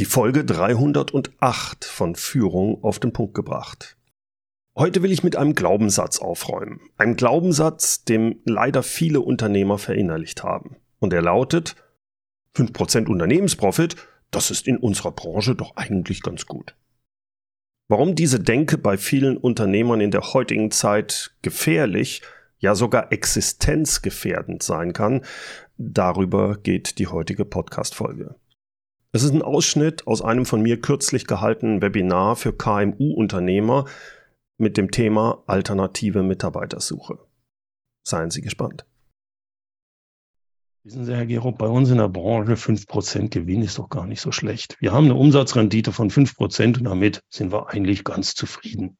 [0.00, 3.98] Die Folge 308 von Führung auf den Punkt gebracht.
[4.74, 6.80] Heute will ich mit einem Glaubenssatz aufräumen.
[6.96, 10.76] Einem Glaubenssatz, dem leider viele Unternehmer verinnerlicht haben.
[11.00, 11.76] Und er lautet,
[12.56, 13.96] 5% Unternehmensprofit,
[14.30, 16.74] das ist in unserer Branche doch eigentlich ganz gut.
[17.88, 22.22] Warum diese Denke bei vielen Unternehmern in der heutigen Zeit gefährlich,
[22.58, 25.26] ja sogar existenzgefährdend sein kann,
[25.76, 28.39] darüber geht die heutige Podcast-Folge.
[29.12, 33.86] Es ist ein Ausschnitt aus einem von mir kürzlich gehaltenen Webinar für KMU-Unternehmer
[34.56, 37.18] mit dem Thema alternative Mitarbeitersuche.
[38.06, 38.86] Seien Sie gespannt.
[40.84, 44.20] Wissen Sie, Herr Gero, bei uns in der Branche 5% Gewinn ist doch gar nicht
[44.20, 44.76] so schlecht.
[44.80, 48.96] Wir haben eine Umsatzrendite von 5% und damit sind wir eigentlich ganz zufrieden.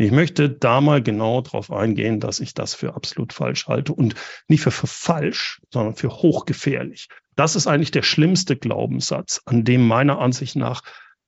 [0.00, 4.14] Ich möchte da mal genau darauf eingehen, dass ich das für absolut falsch halte und
[4.46, 7.08] nicht für, für falsch, sondern für hochgefährlich.
[7.34, 10.82] Das ist eigentlich der schlimmste Glaubenssatz, an dem meiner Ansicht nach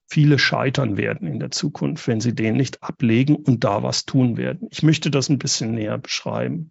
[0.06, 4.36] viele scheitern werden in der Zukunft, wenn sie den nicht ablegen und da was tun
[4.36, 4.68] werden.
[4.70, 6.70] Ich möchte das ein bisschen näher beschreiben.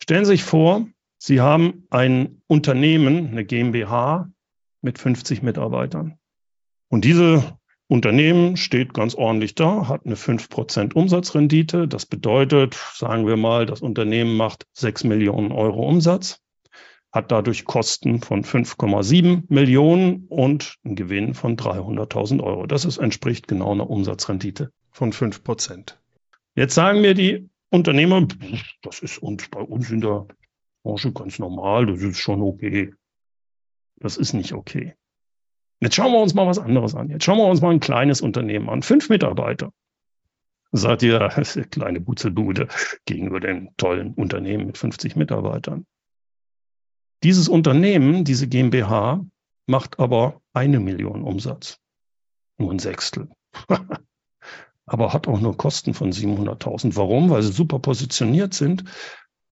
[0.00, 0.86] Stellen Sie sich vor,
[1.18, 4.30] Sie haben ein Unternehmen, eine GmbH
[4.80, 6.18] mit 50 Mitarbeitern.
[6.88, 11.86] Und diese Unternehmen steht ganz ordentlich da, hat eine 5% Umsatzrendite.
[11.86, 16.40] Das bedeutet, sagen wir mal, das Unternehmen macht 6 Millionen Euro Umsatz,
[17.12, 22.66] hat dadurch Kosten von 5,7 Millionen und einen Gewinn von 300.000 Euro.
[22.66, 25.94] Das ist, entspricht genau einer Umsatzrendite von 5%.
[26.56, 28.26] Jetzt sagen mir die Unternehmer,
[28.82, 30.26] das ist uns bei uns in der
[30.82, 32.94] Branche ganz normal, das ist schon okay.
[33.98, 34.94] Das ist nicht okay.
[35.80, 37.10] Jetzt schauen wir uns mal was anderes an.
[37.10, 38.82] Jetzt schauen wir uns mal ein kleines Unternehmen an.
[38.82, 39.72] Fünf Mitarbeiter.
[40.72, 41.28] Sagt ihr,
[41.70, 42.68] kleine Butzelbude
[43.04, 45.86] gegenüber dem tollen Unternehmen mit 50 Mitarbeitern.
[47.22, 49.24] Dieses Unternehmen, diese GmbH,
[49.66, 51.78] macht aber eine Million Umsatz.
[52.58, 53.28] Nur ein Sechstel.
[54.86, 56.96] aber hat auch nur Kosten von 700.000.
[56.96, 57.30] Warum?
[57.30, 58.84] Weil sie super positioniert sind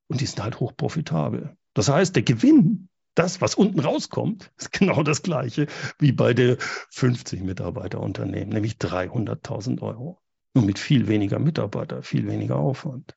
[0.08, 1.56] und die sind halt hochprofitabel.
[1.74, 5.66] Das heißt, der Gewinn das, was unten rauskommt, ist genau das gleiche
[5.98, 6.56] wie bei der
[6.91, 10.20] 50 Mitarbeiter Unternehmen, nämlich 300.000 Euro.
[10.54, 13.16] Nur mit viel weniger Mitarbeiter, viel weniger Aufwand.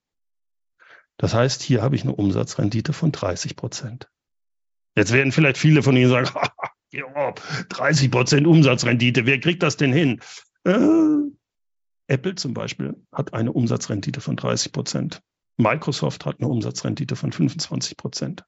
[1.17, 4.09] Das heißt, hier habe ich eine Umsatzrendite von 30 Prozent.
[4.95, 6.29] Jetzt werden vielleicht viele von Ihnen sagen,
[7.69, 10.21] 30 Prozent Umsatzrendite, wer kriegt das denn hin?
[10.63, 11.31] Äh,
[12.07, 15.21] Apple zum Beispiel hat eine Umsatzrendite von 30 Prozent.
[15.57, 18.45] Microsoft hat eine Umsatzrendite von 25 Prozent.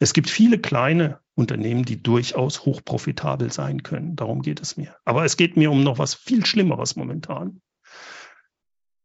[0.00, 4.16] Es gibt viele kleine Unternehmen, die durchaus hochprofitabel sein können.
[4.16, 4.96] Darum geht es mir.
[5.04, 7.60] Aber es geht mir um noch was viel Schlimmeres momentan.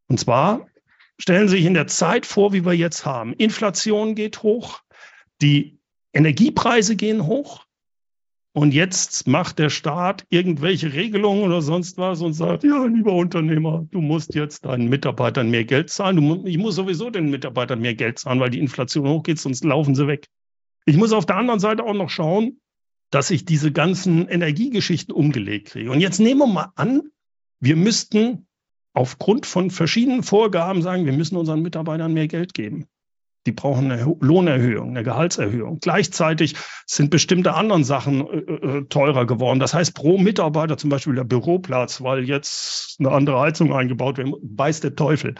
[0.08, 0.68] Und zwar
[1.18, 3.34] stellen Sie sich in der Zeit vor, wie wir jetzt haben.
[3.34, 4.82] Inflation geht hoch,
[5.42, 5.80] die
[6.14, 7.66] Energiepreise gehen hoch.
[8.54, 13.88] Und jetzt macht der Staat irgendwelche Regelungen oder sonst was und sagt, ja, lieber Unternehmer,
[13.92, 16.18] du musst jetzt deinen Mitarbeitern mehr Geld zahlen.
[16.18, 19.96] Du, ich muss sowieso den Mitarbeitern mehr Geld zahlen, weil die Inflation hochgeht, sonst laufen
[19.96, 20.28] sie weg.
[20.86, 22.60] Ich muss auf der anderen Seite auch noch schauen,
[23.12, 25.92] dass ich diese ganzen Energiegeschichten umgelegt kriege.
[25.92, 27.04] Und jetzt nehmen wir mal an,
[27.60, 28.48] wir müssten
[28.94, 32.88] aufgrund von verschiedenen Vorgaben sagen, wir müssen unseren Mitarbeitern mehr Geld geben.
[33.48, 35.80] Die brauchen eine Lohnerhöhung, eine Gehaltserhöhung.
[35.80, 36.56] Gleichzeitig
[36.86, 39.60] sind bestimmte anderen Sachen äh, äh, teurer geworden.
[39.60, 44.30] Das heißt, pro Mitarbeiter, zum Beispiel der Büroplatz, weil jetzt eine andere Heizung eingebaut wird,
[44.44, 45.36] weiß der Teufel.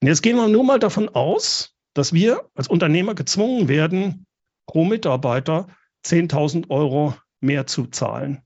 [0.00, 4.26] Und jetzt gehen wir nur mal davon aus, dass wir als Unternehmer gezwungen werden,
[4.66, 5.68] pro Mitarbeiter
[6.04, 8.42] 10.000 Euro mehr zu zahlen.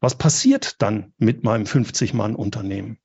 [0.00, 2.98] Was passiert dann mit meinem 50-Mann-Unternehmen?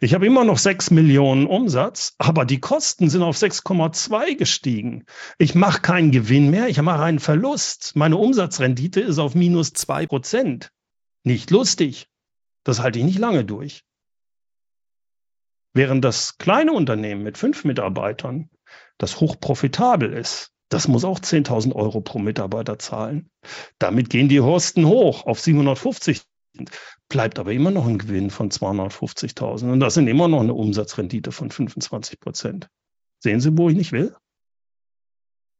[0.00, 5.04] Ich habe immer noch 6 Millionen Umsatz, aber die Kosten sind auf 6,2 gestiegen.
[5.38, 7.92] Ich mache keinen Gewinn mehr, ich mache einen Verlust.
[7.94, 10.72] Meine Umsatzrendite ist auf minus 2 Prozent.
[11.22, 12.08] Nicht lustig.
[12.64, 13.85] Das halte ich nicht lange durch.
[15.76, 18.48] Während das kleine Unternehmen mit fünf Mitarbeitern
[18.96, 23.28] das hochprofitabel ist, das muss auch 10.000 Euro pro Mitarbeiter zahlen.
[23.78, 26.22] Damit gehen die Horsten hoch auf 750.
[27.10, 29.70] Bleibt aber immer noch ein Gewinn von 250.000.
[29.70, 32.70] Und das sind immer noch eine Umsatzrendite von 25 Prozent.
[33.18, 34.16] Sehen Sie, wo ich nicht will?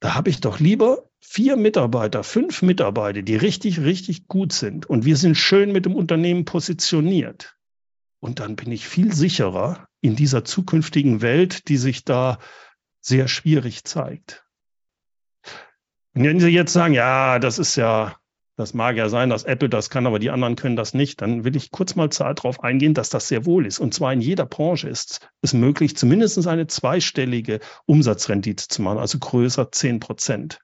[0.00, 4.86] Da habe ich doch lieber vier Mitarbeiter, fünf Mitarbeiter, die richtig, richtig gut sind.
[4.86, 7.54] Und wir sind schön mit dem Unternehmen positioniert.
[8.18, 12.38] Und dann bin ich viel sicherer in dieser zukünftigen Welt, die sich da
[13.00, 14.44] sehr schwierig zeigt.
[16.14, 18.16] Und wenn Sie jetzt sagen, ja, das ist ja,
[18.56, 21.44] das mag ja sein, dass Apple das kann, aber die anderen können das nicht, dann
[21.44, 23.78] will ich kurz mal darauf eingehen, dass das sehr wohl ist.
[23.78, 29.18] Und zwar in jeder Branche ist es möglich, zumindest eine zweistellige Umsatzrendite zu machen, also
[29.18, 30.58] größer 10 Prozent.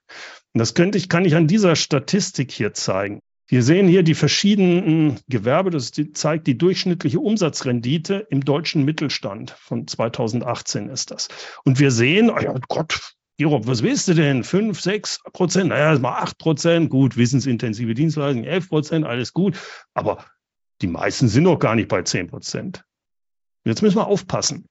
[0.53, 3.21] Und das könnte ich, kann ich an dieser Statistik hier zeigen.
[3.53, 5.69] Wir sehen hier die verschiedenen Gewerbe.
[5.69, 9.51] Das zeigt die durchschnittliche Umsatzrendite im deutschen Mittelstand.
[9.51, 11.27] Von 2018 ist das.
[11.63, 14.43] Und wir sehen, oh ja Gott, Gerob, was willst du denn?
[14.43, 15.69] Fünf, sechs Prozent?
[15.69, 16.89] Naja, mal acht Prozent.
[16.89, 19.55] Gut, wissensintensive Dienstleistungen, elf Prozent, alles gut.
[19.93, 20.25] Aber
[20.81, 22.83] die meisten sind noch gar nicht bei zehn Prozent.
[23.65, 24.65] Jetzt müssen wir aufpassen.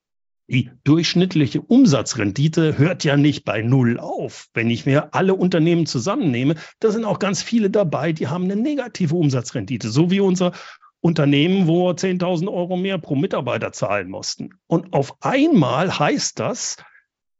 [0.52, 4.48] Die durchschnittliche Umsatzrendite hört ja nicht bei Null auf.
[4.52, 8.56] Wenn ich mir alle Unternehmen zusammennehme, da sind auch ganz viele dabei, die haben eine
[8.56, 10.52] negative Umsatzrendite, so wie unser
[11.00, 14.50] Unternehmen, wo wir 10.000 Euro mehr pro Mitarbeiter zahlen mussten.
[14.66, 16.76] Und auf einmal heißt das,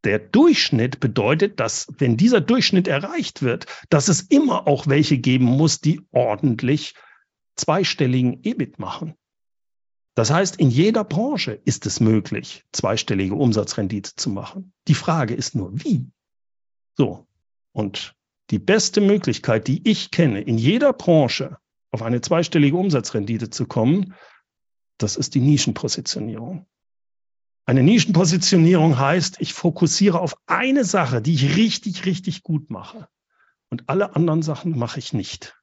[0.03, 5.45] der Durchschnitt bedeutet, dass wenn dieser Durchschnitt erreicht wird, dass es immer auch welche geben
[5.45, 6.95] muss, die ordentlich
[7.55, 9.13] zweistelligen EBIT machen.
[10.15, 14.73] Das heißt, in jeder Branche ist es möglich, zweistellige Umsatzrendite zu machen.
[14.87, 16.11] Die Frage ist nur, wie?
[16.95, 17.27] So.
[17.71, 18.15] Und
[18.51, 21.57] die beste Möglichkeit, die ich kenne, in jeder Branche
[21.89, 24.13] auf eine zweistellige Umsatzrendite zu kommen,
[24.99, 26.67] das ist die Nischenpositionierung.
[27.65, 33.07] Eine Nischenpositionierung heißt, ich fokussiere auf eine Sache, die ich richtig, richtig gut mache.
[33.69, 35.55] Und alle anderen Sachen mache ich nicht.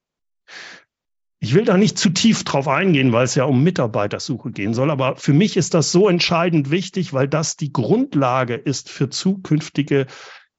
[1.43, 4.91] Ich will da nicht zu tief drauf eingehen, weil es ja um Mitarbeitersuche gehen soll.
[4.91, 10.07] Aber für mich ist das so entscheidend wichtig, weil das die Grundlage ist für zukünftige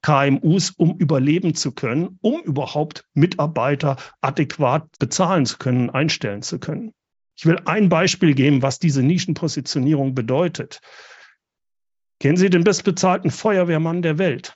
[0.02, 6.94] KMUs, um überleben zu können, um überhaupt Mitarbeiter adäquat bezahlen zu können, einstellen zu können.
[7.36, 10.80] Ich will ein Beispiel geben, was diese Nischenpositionierung bedeutet.
[12.20, 14.56] Kennen Sie den bestbezahlten Feuerwehrmann der Welt?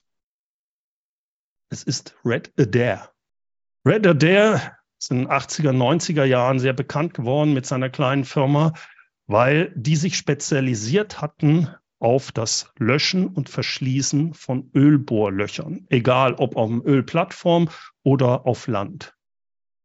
[1.70, 3.12] Es ist Red Adair.
[3.86, 8.74] Red Adair ist in den 80er, 90er Jahren sehr bekannt geworden mit seiner kleinen Firma,
[9.28, 11.70] weil die sich spezialisiert hatten
[12.00, 17.70] auf das Löschen und Verschließen von Ölbohrlöchern, egal ob auf einer Ölplattform
[18.04, 19.16] oder auf Land.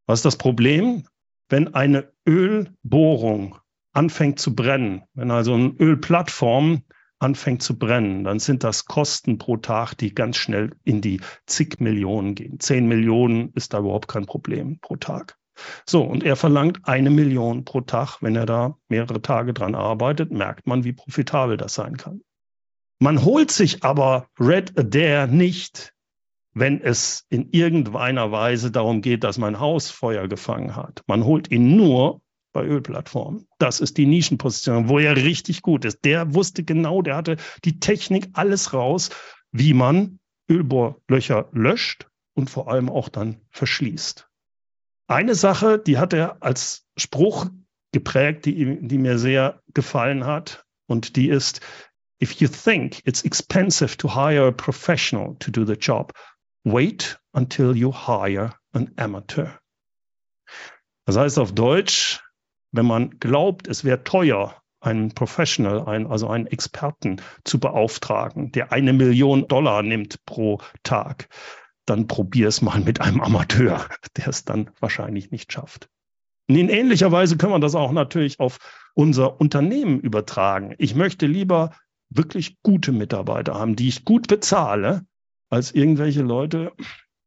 [0.06, 1.04] Was ist das Problem?
[1.48, 3.58] Wenn eine Ölbohrung
[3.92, 6.82] anfängt zu brennen, wenn also eine Ölplattform
[7.20, 11.80] anfängt zu brennen, dann sind das Kosten pro Tag, die ganz schnell in die zig
[11.80, 12.58] Millionen gehen.
[12.58, 15.36] Zehn Millionen ist da überhaupt kein Problem pro Tag.
[15.86, 18.18] So, und er verlangt eine Million pro Tag.
[18.22, 22.22] Wenn er da mehrere Tage dran arbeitet, merkt man, wie profitabel das sein kann.
[22.98, 25.94] Man holt sich aber Red Adair nicht,
[26.52, 31.02] wenn es in irgendeiner Weise darum geht, dass mein Haus Feuer gefangen hat.
[31.06, 32.20] Man holt ihn nur,
[32.52, 33.46] bei Ölplattformen.
[33.58, 36.04] Das ist die Nischenposition, wo er richtig gut ist.
[36.04, 39.10] Der wusste genau, der hatte die Technik alles raus,
[39.52, 40.18] wie man
[40.50, 44.28] Ölbohrlöcher löscht und vor allem auch dann verschließt.
[45.06, 47.46] Eine Sache, die hat er als Spruch
[47.92, 51.60] geprägt, die, die mir sehr gefallen hat, und die ist,
[52.20, 56.12] if you think it's expensive to hire a professional to do the job,
[56.64, 59.58] wait until you hire an amateur.
[61.06, 62.22] Das heißt auf Deutsch,
[62.72, 68.72] wenn man glaubt, es wäre teuer, einen Professional, einen, also einen Experten zu beauftragen, der
[68.72, 71.28] eine Million Dollar nimmt pro Tag,
[71.84, 73.86] dann probier es mal mit einem Amateur,
[74.16, 75.88] der es dann wahrscheinlich nicht schafft.
[76.48, 78.58] Und in ähnlicher Weise können wir das auch natürlich auf
[78.94, 80.74] unser Unternehmen übertragen.
[80.78, 81.74] Ich möchte lieber
[82.08, 85.04] wirklich gute Mitarbeiter haben, die ich gut bezahle,
[85.48, 86.72] als irgendwelche Leute,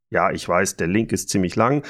[0.09, 1.85] Ja, ich weiß, der Link ist ziemlich lang,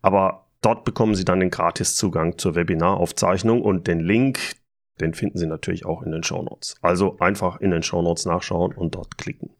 [0.00, 4.56] aber dort bekommen Sie dann den Gratiszugang zur Webinaraufzeichnung und den Link,
[5.00, 6.76] den finden Sie natürlich auch in den Shownotes.
[6.80, 9.50] Also einfach in den Shownotes nachschauen und dort klicken.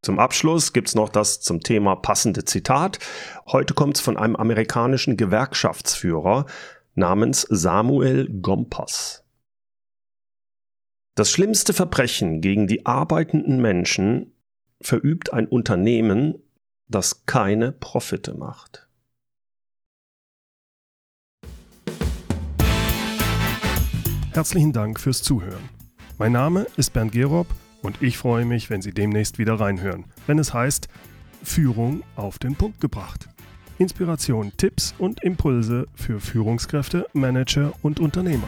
[0.00, 3.00] Zum Abschluss gibt es noch das zum Thema passende Zitat.
[3.48, 6.46] Heute kommt es von einem amerikanischen Gewerkschaftsführer
[6.94, 9.24] namens Samuel Gompas.
[11.18, 14.34] Das schlimmste Verbrechen gegen die arbeitenden Menschen
[14.80, 16.36] verübt ein Unternehmen,
[16.86, 18.88] das keine Profite macht.
[24.32, 25.68] Herzlichen Dank fürs Zuhören.
[26.18, 27.48] Mein Name ist Bernd Gerob
[27.82, 30.86] und ich freue mich, wenn Sie demnächst wieder reinhören, wenn es heißt
[31.42, 33.28] Führung auf den Punkt gebracht.
[33.78, 38.46] Inspiration, Tipps und Impulse für Führungskräfte, Manager und Unternehmer.